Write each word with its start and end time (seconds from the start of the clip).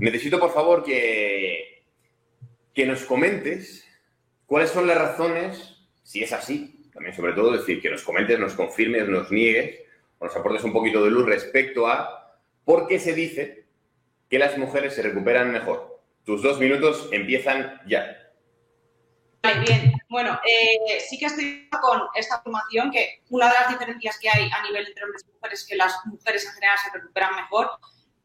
necesito 0.00 0.38
por 0.38 0.52
favor 0.52 0.84
que, 0.84 1.84
que 2.74 2.86
nos 2.86 3.04
comentes 3.04 3.86
cuáles 4.46 4.70
son 4.70 4.86
las 4.86 4.98
razones, 4.98 5.76
si 6.02 6.22
es 6.22 6.32
así, 6.32 6.90
también 6.92 7.14
sobre 7.14 7.32
todo 7.32 7.52
decir 7.52 7.80
que 7.80 7.90
nos 7.90 8.02
comentes, 8.02 8.38
nos 8.38 8.54
confirmes, 8.54 9.08
nos 9.08 9.30
niegues, 9.30 9.80
o 10.18 10.24
nos 10.24 10.36
aportes 10.36 10.64
un 10.64 10.72
poquito 10.72 11.04
de 11.04 11.10
luz 11.10 11.26
respecto 11.26 11.86
a 11.86 12.36
por 12.64 12.86
qué 12.86 12.98
se 12.98 13.14
dice 13.14 13.66
que 14.28 14.38
las 14.38 14.58
mujeres 14.58 14.94
se 14.94 15.02
recuperan 15.02 15.52
mejor. 15.52 16.02
Tus 16.24 16.42
dos 16.42 16.58
minutos 16.58 17.08
empiezan 17.12 17.80
ya. 17.86 18.14
Vale, 19.42 19.60
bien. 19.60 19.92
Bueno, 20.08 20.38
eh, 20.44 21.00
sí 21.00 21.18
que 21.18 21.26
estoy 21.26 21.68
con 21.80 22.02
esta 22.14 22.36
afirmación 22.36 22.90
que 22.90 23.22
una 23.30 23.46
de 23.48 23.54
las 23.54 23.68
diferencias 23.70 24.18
que 24.18 24.28
hay 24.28 24.50
a 24.50 24.62
nivel 24.62 24.86
entre 24.86 25.04
hombres 25.04 25.24
y 25.26 25.32
mujeres 25.32 25.60
es 25.60 25.66
que 25.66 25.76
las 25.76 25.94
mujeres 26.06 26.44
en 26.46 26.52
general 26.52 26.78
se 26.78 26.98
recuperan 26.98 27.36
mejor. 27.36 27.70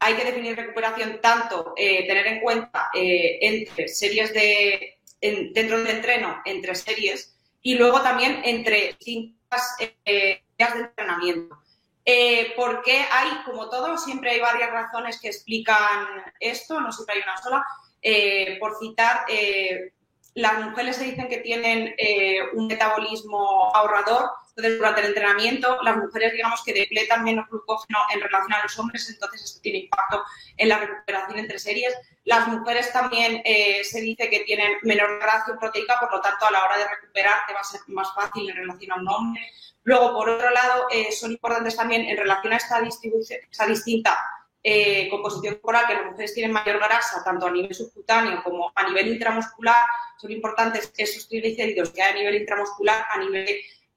Hay 0.04 0.16
que 0.16 0.26
definir 0.26 0.56
recuperación 0.56 1.20
tanto, 1.22 1.74
eh, 1.78 2.06
tener 2.08 2.28
en 2.28 2.42
cuenta 2.42 2.90
eh, 2.94 3.40
entre 3.42 3.88
series 3.88 4.34
de, 4.34 5.00
dentro 5.22 5.80
del 5.80 5.96
entreno, 5.96 6.42
entre 6.46 6.76
series, 6.76 7.36
y 7.62 7.76
luego 7.76 8.02
también 8.02 8.42
entre 8.44 8.96
distintas 9.00 9.78
días 9.80 10.74
de 10.74 10.80
entrenamiento. 10.80 11.58
porque 12.58 13.06
hay, 13.10 13.30
como 13.46 13.70
todo, 13.70 13.98
siempre 13.98 14.32
hay 14.32 14.40
varias 14.42 14.72
razones 14.72 15.20
que 15.22 15.30
explican 15.30 16.08
esto, 16.40 16.82
no 16.82 16.92
siempre 16.92 17.16
hay 17.16 17.22
una 17.22 17.38
sola. 17.38 17.66
por 18.60 18.78
citar, 18.80 19.26
las 20.36 20.66
mujeres 20.66 20.96
se 20.96 21.06
dicen 21.06 21.28
que 21.28 21.38
tienen 21.38 21.94
eh, 21.98 22.40
un 22.54 22.68
metabolismo 22.68 23.72
ahorrador, 23.76 24.30
entonces 24.56 24.78
durante 24.78 25.02
el 25.02 25.08
entrenamiento 25.08 25.82
las 25.82 25.98
mujeres 25.98 26.34
digamos 26.34 26.64
que 26.64 26.74
depletan 26.74 27.24
menos 27.24 27.50
glucógeno 27.50 28.00
en 28.14 28.22
relación 28.22 28.54
a 28.54 28.64
los 28.64 28.78
hombres, 28.78 29.10
entonces 29.10 29.44
esto 29.44 29.62
tiene 29.62 29.80
impacto 29.80 30.24
en 30.58 30.70
la 30.70 30.78
recuperación 30.78 31.40
entre 31.40 31.58
series. 31.58 31.94
Las 32.24 32.48
mujeres 32.48 32.92
también 32.94 33.42
eh, 33.44 33.84
se 33.84 34.02
dice 34.02 34.30
que 34.30 34.42
tienen 34.42 34.78
menor 34.84 35.20
ratio 35.20 35.58
proteica, 35.60 36.00
por 36.00 36.12
lo 36.12 36.22
tanto 36.22 36.46
a 36.46 36.52
la 36.52 36.64
hora 36.64 36.78
de 36.78 36.88
recuperar 36.88 37.46
te 37.48 37.54
va 37.54 37.62
a 37.62 37.64
ser 37.64 37.82
más 37.88 38.14
fácil 38.14 38.50
en 38.50 38.56
relación 38.56 38.92
a 38.92 38.96
un 38.96 39.08
hombre. 39.08 39.42
Luego, 39.84 40.14
por 40.14 40.30
otro 40.30 40.50
lado, 40.52 40.86
eh, 40.92 41.12
son 41.12 41.32
importantes 41.32 41.76
también 41.76 42.04
en 42.06 42.16
relación 42.16 42.54
a 42.54 42.58
esta 42.58 42.80
esta 42.80 43.66
distinta 43.66 44.18
eh, 44.66 45.10
composición 45.10 45.56
corporal, 45.56 45.88
que 45.88 45.94
las 45.94 46.06
mujeres 46.06 46.34
tienen 46.34 46.54
mayor 46.54 46.78
grasa, 46.78 47.22
tanto 47.22 47.48
a 47.48 47.52
nivel 47.52 47.74
subcutáneo 47.74 48.42
como 48.44 48.72
a 48.74 48.88
nivel 48.88 49.10
intramuscular, 49.10 49.86
son 50.18 50.32
importantes 50.32 50.94
esos 50.96 51.28
triglicéridos 51.28 51.90
que 51.90 52.02
hay 52.02 52.12
a 52.12 52.16
nivel 52.16 52.36
intramuscular, 52.36 53.06
a 53.10 53.18
nivel 53.18 53.46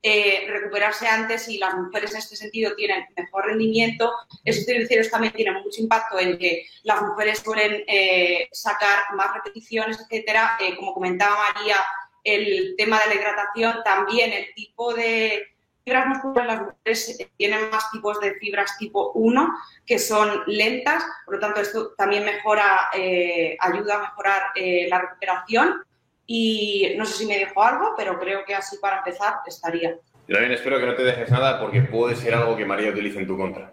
eh, 0.09 0.47
recuperarse 0.49 1.09
antes 1.09 1.49
y 1.49 1.59
las 1.59 1.75
mujeres 1.75 2.13
en 2.13 2.19
este 2.19 2.37
sentido 2.37 2.77
tienen 2.77 3.05
mejor 3.17 3.47
rendimiento. 3.47 4.13
Esos 4.45 4.65
triglicéridos 4.65 5.11
también 5.11 5.33
tienen 5.33 5.55
mucho 5.55 5.83
impacto 5.83 6.19
en 6.21 6.39
que 6.39 6.65
las 6.85 7.03
mujeres 7.03 7.41
suelen 7.41 7.83
eh, 7.89 8.49
sacar 8.53 9.15
más 9.17 9.35
repeticiones, 9.35 9.99
etcétera. 10.01 10.59
como 10.77 10.95
comentaba 10.95 11.37
María, 11.53 11.77
el 12.23 12.75
tema 12.77 13.01
de 13.01 13.09
la 13.09 13.15
hidratación, 13.17 13.83
también 13.85 14.33
el 14.33 14.55
tipo 14.55 14.95
de 14.95 15.57
fibras 15.85 16.07
musculares, 16.07 16.47
las 16.47 16.61
mujeres 16.63 17.29
tienen 17.37 17.71
más 17.71 17.91
tipos 17.93 18.21
de 18.21 18.35
fibras 18.35 18.77
tipo 18.79 19.13
1, 19.15 19.59
que 19.87 19.99
son 19.99 20.43
lentas, 20.47 21.05
por 21.25 21.35
lo 21.35 21.41
tanto 21.41 21.61
esto 21.61 21.95
también 21.97 22.25
mejora, 22.25 22.91
eh, 22.93 23.57
ayuda 23.61 23.97
a 23.97 24.01
mejorar 24.01 24.43
eh, 24.57 24.89
la 24.89 25.01
recuperación 25.01 25.86
y 26.27 26.95
no 26.97 27.05
sé 27.07 27.19
si 27.19 27.27
me 27.27 27.39
dejo 27.39 27.63
algo, 27.63 27.95
pero 27.97 28.19
creo 28.19 28.45
que 28.45 28.55
así 28.55 28.77
para 28.79 28.99
empezar 28.99 29.35
estaría. 29.47 29.97
Yo 30.27 30.35
también 30.35 30.53
espero 30.53 30.79
que 30.79 30.87
no 30.87 30.95
te 30.95 31.05
dejes 31.05 31.31
nada 31.31 31.61
porque 31.61 31.83
puede 31.83 32.17
ser 32.17 32.35
algo 32.35 32.57
que 32.57 32.65
María 32.65 32.91
utilice 32.91 33.21
en 33.21 33.27
tu 33.27 33.37
contra. 33.37 33.73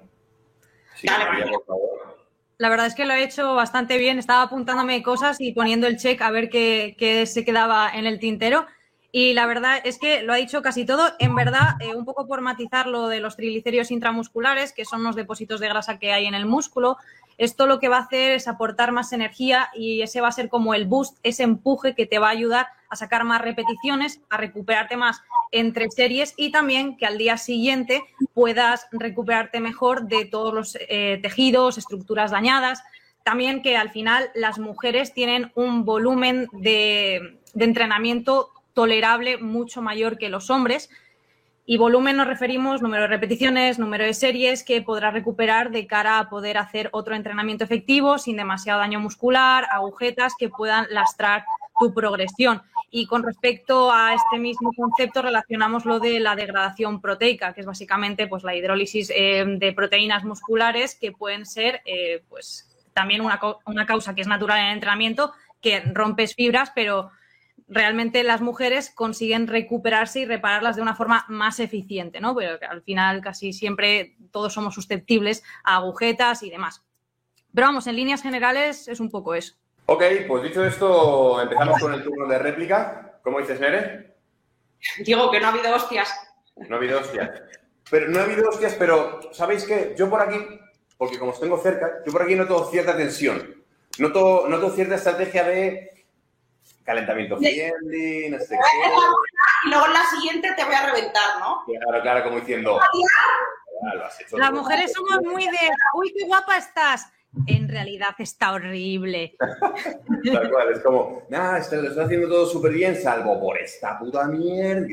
María, 1.04 1.48
por 1.48 1.66
favor. 1.66 2.18
La 2.58 2.70
verdad 2.70 2.86
es 2.86 2.96
que 2.96 3.06
lo 3.06 3.14
he 3.14 3.24
hecho 3.24 3.56
bastante 3.56 3.98
bien. 3.98 4.20
Estaba 4.20 4.44
apuntándome 4.44 5.02
cosas 5.02 5.42
y 5.42 5.52
poniendo 5.54 5.88
el 5.88 5.98
check 5.98 6.22
a 6.22 6.32
ver 6.32 6.50
qué, 6.50 6.96
qué 6.98 7.26
se 7.26 7.44
quedaba 7.44 7.90
en 7.94 8.06
el 8.06 8.20
tintero. 8.20 8.68
Y 9.16 9.34
la 9.34 9.46
verdad 9.46 9.80
es 9.84 10.00
que 10.00 10.24
lo 10.24 10.34
ha 10.34 10.38
dicho 10.38 10.64
casi 10.64 10.86
todo. 10.86 11.12
En 11.20 11.36
verdad, 11.36 11.76
eh, 11.82 11.94
un 11.94 12.04
poco 12.04 12.26
por 12.26 12.42
matizar 12.42 12.88
lo 12.88 13.08
de 13.10 13.20
los 13.20 13.36
triglicéridos 13.36 13.92
intramusculares, 13.92 14.74
que 14.74 14.86
son 14.86 15.04
los 15.04 15.16
depósitos 15.16 15.60
de 15.60 15.70
grasa 15.70 16.00
que 16.00 16.12
hay 16.12 16.26
en 16.26 16.34
el 16.34 16.48
músculo, 16.48 16.98
esto 17.38 17.68
lo 17.68 17.80
que 17.80 17.90
va 17.90 17.98
a 17.98 18.02
hacer 18.02 18.32
es 18.32 18.48
aportar 18.48 18.92
más 18.92 19.14
energía 19.14 19.70
y 19.76 20.02
ese 20.02 20.20
va 20.20 20.30
a 20.30 20.32
ser 20.32 20.50
como 20.50 20.74
el 20.74 20.86
boost, 20.86 21.20
ese 21.22 21.44
empuje 21.44 21.94
que 21.94 22.08
te 22.08 22.18
va 22.18 22.30
a 22.30 22.32
ayudar 22.32 22.68
a 22.90 22.96
sacar 22.96 23.24
más 23.24 23.40
repeticiones, 23.40 24.20
a 24.32 24.38
recuperarte 24.38 24.98
más 24.98 25.22
entre 25.52 25.92
series 25.92 26.34
y 26.36 26.52
también 26.52 26.98
que 26.98 27.06
al 27.06 27.20
día 27.20 27.38
siguiente 27.38 28.02
puedas 28.34 28.88
recuperarte 28.92 29.60
mejor 29.60 30.08
de 30.08 30.26
todos 30.26 30.56
los 30.56 30.76
eh, 30.90 31.20
tejidos, 31.22 31.78
estructuras 31.78 32.32
dañadas. 32.32 32.84
También 33.24 33.62
que 33.62 33.78
al 33.78 33.92
final 33.92 34.32
las 34.34 34.58
mujeres 34.58 35.14
tienen 35.14 35.52
un 35.54 35.86
volumen 35.86 36.48
de, 36.52 37.40
de 37.54 37.66
entrenamiento 37.66 38.50
tolerable 38.74 39.38
mucho 39.38 39.82
mayor 39.82 40.18
que 40.18 40.30
los 40.30 40.50
hombres. 40.50 40.90
Y 41.66 41.78
volumen 41.78 42.18
nos 42.18 42.28
referimos 42.28 42.82
número 42.82 43.04
de 43.04 43.08
repeticiones, 43.08 43.80
número 43.80 44.04
de 44.04 44.14
series 44.14 44.64
que 44.64 44.82
podrás 44.82 45.14
recuperar 45.14 45.72
de 45.72 45.88
cara 45.88 46.20
a 46.20 46.30
poder 46.30 46.58
hacer 46.58 46.90
otro 46.92 47.16
entrenamiento 47.16 47.64
efectivo 47.64 48.18
sin 48.18 48.36
demasiado 48.36 48.82
daño 48.82 49.00
muscular, 49.00 49.66
agujetas 49.72 50.34
que 50.38 50.50
puedan 50.50 50.88
lastrar 50.90 51.46
tu 51.80 51.94
progresión. 51.94 52.62
Y 52.92 53.08
con 53.08 53.24
respecto 53.24 53.92
a 53.92 54.14
este 54.14 54.40
mismo 54.40 54.72
concepto 54.74 55.22
relacionamos 55.22 55.86
lo 55.86 56.00
de 56.00 56.20
la 56.20 56.36
degradación 56.36 57.00
proteica, 57.00 57.54
que 57.54 57.62
es 57.62 57.66
básicamente 57.66 58.28
pues, 58.28 58.44
la 58.44 58.56
hidrólisis 58.56 59.10
eh, 59.16 59.46
de 59.48 59.74
proteínas 59.74 60.26
musculares 60.26 60.96
que 60.96 61.14
pueden 61.14 61.46
ser 61.46 61.82
eh, 61.86 62.24
pues, 62.30 62.70
también 62.94 63.22
una, 63.22 63.40
una 63.66 63.86
causa 63.86 64.14
que 64.14 64.22
es 64.22 64.28
natural 64.28 64.60
en 64.60 64.66
el 64.66 64.74
entrenamiento, 64.74 65.32
que 65.62 65.80
rompes 65.80 66.36
fibras, 66.36 66.74
pero 66.76 67.10
realmente 67.68 68.24
las 68.24 68.42
mujeres 68.42 68.90
consiguen 68.90 69.48
recuperarse 69.48 70.20
y 70.20 70.26
repararlas 70.26 70.76
de 70.76 70.82
una 70.82 70.96
forma 70.96 71.26
más 71.28 71.60
eficiente, 71.60 72.22
¿no? 72.22 72.36
Pero 72.36 72.58
al 72.70 72.82
final 72.82 73.22
casi 73.22 73.54
siempre 73.54 74.16
todos 74.32 74.54
somos 74.54 74.74
susceptibles 74.74 75.44
a 75.64 75.78
agujetas 75.78 76.44
y 76.44 76.50
demás. 76.50 76.84
Pero 77.54 77.68
vamos, 77.68 77.88
en 77.88 77.96
líneas 77.96 78.22
generales 78.22 78.88
es 78.88 79.00
un 79.00 79.10
poco 79.10 79.36
eso. 79.36 79.56
Ok, 79.86 80.04
pues 80.28 80.44
dicho 80.44 80.66
esto, 80.66 81.42
empezamos 81.42 81.80
con 81.80 81.94
el 81.94 82.04
turno 82.04 82.28
de 82.28 82.40
réplica. 82.40 83.20
¿Cómo 83.24 83.40
dices, 83.40 83.60
Nere? 83.60 84.16
Digo 85.00 85.30
que 85.30 85.40
no 85.40 85.48
ha 85.48 85.52
habido 85.52 85.76
hostias. 85.76 86.12
No 86.56 86.76
ha 86.76 86.78
habido 86.78 87.00
hostias. 87.00 87.30
Pero 87.90 88.10
no 88.10 88.20
ha 88.20 88.24
habido 88.24 88.50
hostias, 88.50 88.76
pero 88.76 89.20
¿sabéis 89.34 89.66
qué? 89.66 89.94
Yo 89.98 90.10
por 90.10 90.22
aquí, 90.22 90.38
porque 90.98 91.20
como 91.20 91.32
os 91.32 91.40
tengo 91.40 91.58
cerca, 91.58 92.00
yo 92.06 92.12
por 92.12 92.24
aquí 92.24 92.36
noto 92.36 92.66
cierta 92.72 92.96
tensión. 92.96 93.64
Noto, 94.00 94.48
noto 94.48 94.72
cierta 94.72 94.96
estrategia 94.96 95.44
de 95.44 95.93
calentamiento 96.84 97.38
friendly, 97.38 98.30
no 98.30 98.40
sé 98.40 98.50
qué. 98.50 98.90
Y 99.66 99.70
luego 99.70 99.86
en 99.86 99.94
la 99.94 100.04
siguiente 100.06 100.54
te 100.56 100.64
voy 100.64 100.76
a 100.76 100.86
reventar, 100.86 101.40
¿no? 101.40 101.64
Claro, 101.66 102.02
claro, 102.02 102.24
como 102.24 102.40
diciendo. 102.40 102.80
Las 104.32 104.52
mujeres 104.52 104.94
somos 104.94 105.20
muy 105.24 105.46
de, 105.46 105.70
uy, 105.96 106.14
qué 106.18 106.26
guapa 106.26 106.58
estás. 106.58 107.08
En 107.48 107.68
realidad 107.68 108.10
está 108.20 108.54
horrible. 108.54 109.36
Tal 109.40 110.52
cual, 110.52 110.72
es 110.72 110.80
como, 110.82 111.24
nada, 111.30 111.58
lo 111.72 111.90
está 111.90 112.04
haciendo 112.04 112.28
todo 112.28 112.46
súper 112.46 112.74
bien, 112.74 112.96
salvo 112.96 113.40
por 113.40 113.58
esta 113.58 113.98
puta 113.98 114.28
mierda. 114.28 114.86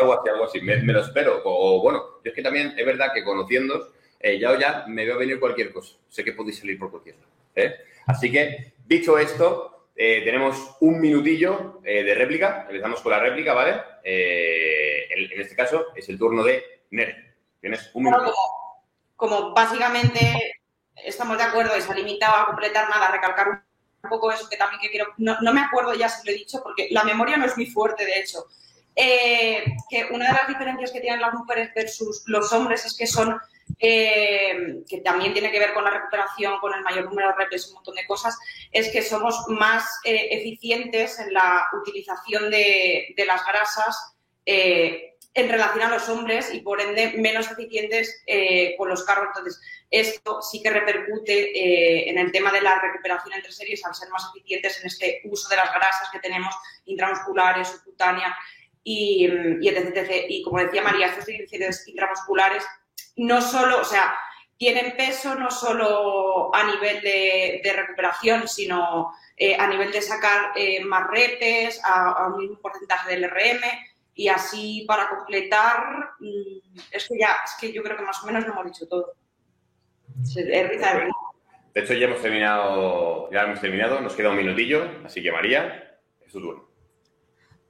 algo 0.00 0.14
así, 0.14 0.28
algo 0.28 0.44
así, 0.44 0.60
me, 0.60 0.76
lo 0.78 1.00
espero. 1.00 1.40
O 1.44 1.80
bueno, 1.80 2.02
es 2.24 2.32
que 2.32 2.42
también 2.42 2.74
es 2.76 2.84
verdad 2.84 3.12
que 3.14 3.22
conociendo, 3.22 3.92
eh, 4.18 4.40
ya 4.40 4.50
o 4.50 4.58
ya 4.58 4.84
me 4.88 5.04
veo 5.04 5.18
venir 5.18 5.38
cualquier 5.38 5.72
cosa. 5.72 5.94
Sé 6.08 6.24
que 6.24 6.32
podéis 6.32 6.58
salir 6.58 6.78
por 6.78 6.90
cualquier 6.90 7.14
lado. 7.14 7.28
¿eh? 7.54 7.76
Así 8.06 8.32
que, 8.32 8.74
dicho 8.84 9.16
esto, 9.18 9.71
eh, 9.94 10.22
tenemos 10.24 10.76
un 10.80 11.00
minutillo 11.00 11.80
eh, 11.84 12.02
de 12.02 12.14
réplica. 12.14 12.66
Empezamos 12.68 13.00
con 13.00 13.12
la 13.12 13.18
réplica, 13.18 13.52
¿vale? 13.52 13.80
Eh, 14.02 15.06
en, 15.10 15.40
este 15.40 15.54
caso 15.54 15.86
es 15.94 16.08
el 16.08 16.18
turno 16.18 16.42
de 16.42 16.82
Nere. 16.90 17.34
Tienes 17.60 17.90
un 17.94 18.04
minuto. 18.04 18.32
como, 19.16 19.52
básicamente 19.52 20.60
estamos 21.04 21.36
de 21.36 21.44
acuerdo 21.44 21.76
y 21.76 21.82
se 21.82 21.92
ha 21.92 21.94
limitado 21.94 22.36
a 22.36 22.46
completar 22.46 22.88
nada, 22.88 23.08
a 23.08 23.12
recalcar 23.12 23.48
un 23.48 24.10
poco 24.10 24.32
eso 24.32 24.48
que 24.48 24.56
también 24.56 24.80
que 24.80 24.90
quiero. 24.90 25.12
No, 25.18 25.52
me 25.52 25.60
acuerdo 25.60 25.94
ya 25.94 26.08
si 26.08 26.26
lo 26.26 26.32
he 26.32 26.36
dicho 26.38 26.62
porque 26.62 26.88
la 26.90 27.04
memoria 27.04 27.36
no 27.36 27.44
es 27.44 27.56
muy 27.56 27.66
fuerte, 27.66 28.04
de 28.04 28.18
hecho. 28.18 28.46
que 28.96 30.08
una 30.10 30.26
de 30.26 30.32
las 30.32 30.48
diferencias 30.48 30.90
que 30.90 31.00
tienen 31.00 31.20
las 31.20 31.34
mujeres 31.34 31.70
versus 31.74 32.24
los 32.26 32.52
hombres 32.52 32.84
es 32.84 32.96
que 32.96 33.06
son 33.06 33.38
eh, 33.78 34.82
que 34.88 35.00
también 35.00 35.32
tiene 35.32 35.50
que 35.50 35.58
ver 35.58 35.72
con 35.72 35.84
la 35.84 35.90
recuperación, 35.90 36.58
con 36.60 36.74
el 36.74 36.82
mayor 36.82 37.04
número 37.04 37.28
de 37.28 37.44
reps, 37.44 37.68
un 37.68 37.74
montón 37.74 37.94
de 37.94 38.06
cosas, 38.06 38.38
es 38.70 38.90
que 38.90 39.02
somos 39.02 39.44
más 39.48 39.84
eh, 40.04 40.28
eficientes 40.30 41.18
en 41.18 41.32
la 41.32 41.66
utilización 41.72 42.50
de, 42.50 43.14
las 43.26 43.44
grasas 43.46 44.14
eh, 44.46 45.16
en 45.34 45.48
relación 45.48 45.82
a 45.82 45.90
los 45.90 46.08
hombres 46.08 46.52
y 46.52 46.60
por 46.60 46.80
ende 46.80 47.14
menos 47.16 47.50
eficientes 47.50 48.22
con 48.76 48.90
los 48.90 49.02
carros. 49.04 49.28
Entonces, 49.28 49.60
esto 49.90 50.42
sí 50.42 50.62
que 50.62 50.68
repercute 50.68 52.10
en 52.10 52.18
el 52.18 52.30
tema 52.30 52.52
de 52.52 52.60
la 52.60 52.78
recuperación 52.78 53.32
entre 53.32 53.50
series 53.50 53.82
al 53.86 53.94
ser 53.94 54.10
más 54.10 54.30
eficientes 54.34 54.78
en 54.80 54.88
este 54.88 55.22
uso 55.24 55.48
de 55.48 55.56
las 55.56 55.72
grasas 55.72 56.10
que 56.12 56.18
tenemos 56.18 56.54
intramusculares, 56.84 57.68
subcutánea 57.68 58.36
y, 58.84 59.26
y 59.60 59.68
etc, 59.68 60.26
Y 60.28 60.42
como 60.42 60.58
decía 60.58 60.82
María, 60.82 61.06
estos 61.06 61.26
intramusculares 61.88 62.62
no 63.16 63.40
solo, 63.40 63.80
o 63.80 63.84
sea, 63.84 64.14
tienen 64.56 64.96
peso 64.96 65.34
no 65.34 65.50
solo 65.50 66.54
a 66.54 66.64
nivel 66.64 67.00
de, 67.02 67.72
recuperación, 67.74 68.46
sino 68.46 69.12
eh, 69.36 69.56
a 69.58 69.66
nivel 69.66 69.90
de 69.90 70.00
sacar 70.00 70.52
eh, 70.54 70.84
más 70.84 71.08
repes, 71.08 71.80
a, 71.84 72.28
un 72.28 72.38
mismo 72.38 72.58
porcentaje 72.60 73.10
del 73.10 73.28
RM 73.28 73.62
y 74.14 74.28
así 74.28 74.84
para 74.86 75.08
completar, 75.08 76.10
mm, 76.20 76.78
es 76.92 77.08
que 77.08 77.18
ya, 77.18 77.38
es 77.44 77.56
que 77.60 77.72
yo 77.72 77.82
creo 77.82 77.96
que 77.96 78.04
más 78.04 78.22
o 78.22 78.26
menos 78.26 78.46
lo 78.46 78.52
hemos 78.52 78.66
dicho 78.66 78.86
todo. 78.86 79.14
De 81.74 81.80
hecho, 81.80 81.94
ya 81.94 82.06
hemos 82.06 82.20
terminado, 82.20 83.30
ya 83.32 83.42
hemos 83.42 83.60
terminado, 83.60 84.00
nos 84.00 84.14
queda 84.14 84.30
un 84.30 84.36
minutillo, 84.36 84.88
así 85.04 85.22
que 85.22 85.32
María, 85.32 85.98
es 86.24 86.30
tu 86.30 86.40
turno. 86.40 86.71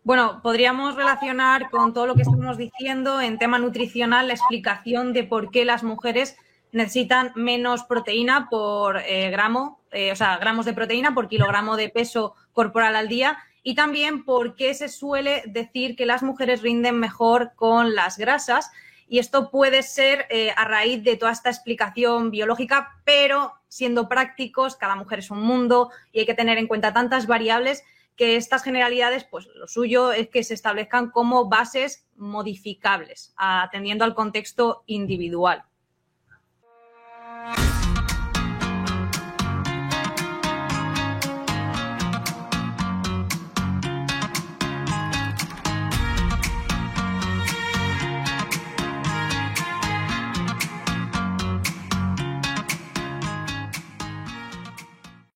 Bueno, 0.05 0.41
podríamos 0.43 0.97
relacionar 0.97 1.71
con 1.71 1.95
todo 1.95 2.09
lo 2.09 2.17
que 2.17 2.23
estamos 2.23 2.57
diciendo 2.57 3.21
en 3.21 3.39
tema 3.39 3.61
nutricional 3.61 4.27
la 4.27 4.35
explicación 4.35 5.13
de 5.13 5.23
por 5.23 5.53
qué 5.53 5.65
las 5.65 5.85
mujeres 5.85 6.37
necesitan 6.73 7.31
menos 7.37 7.85
proteína 7.85 8.49
por 8.51 8.99
eh, 8.99 9.31
gramo, 9.31 9.79
eh, 9.93 10.11
o 10.11 10.17
sea, 10.17 10.39
gramos 10.39 10.67
de 10.67 10.73
proteína 10.73 11.15
por 11.15 11.29
kilogramo 11.29 11.77
de 11.77 11.89
peso 11.89 12.35
corporal 12.53 12.97
al 12.97 13.07
día 13.07 13.39
y 13.63 13.77
también 13.77 14.25
por 14.25 14.57
qué 14.57 14.75
se 14.75 14.89
suele 14.89 15.45
decir 15.47 15.95
que 15.95 16.05
las 16.05 16.25
mujeres 16.25 16.63
rinden 16.63 16.99
mejor 16.99 17.53
con 17.55 17.95
las 17.95 18.19
grasas. 18.19 18.73
Y 19.07 19.21
esto 19.21 19.53
puede 19.53 19.85
ser 19.85 20.27
eh, 20.31 20.53
a 20.57 20.65
raíz 20.65 21.05
de 21.05 21.17
toda 21.17 21.31
esta 21.31 21.51
explicación 21.51 22.33
biológica, 22.33 23.01
pero 23.05 23.53
siendo 23.69 24.09
prácticos, 24.09 24.75
cada 24.75 24.97
mujer 24.97 25.21
es 25.21 25.31
un 25.31 25.43
mundo 25.43 25.91
y 26.11 26.21
hay 26.21 26.27
que 26.27 26.35
tener 26.35 26.59
en 26.59 26.67
cuenta 26.67 26.93
tantas 26.93 27.29
variables 27.29 27.85
que 28.17 28.37
estas 28.37 28.63
generalidades, 28.63 29.25
pues 29.25 29.47
lo 29.55 29.67
suyo 29.67 30.13
es 30.13 30.29
que 30.29 30.45
se 30.45 30.55
establezcan 30.55 31.11
como 31.11 31.49
bases 31.49 32.07
modificables, 32.15 33.33
atendiendo 33.37 34.05
al 34.05 34.15
contexto 34.15 34.85
individual. 34.87 35.65